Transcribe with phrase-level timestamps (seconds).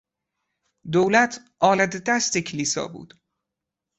[0.91, 3.13] دولت آلت دست کلیسا بود.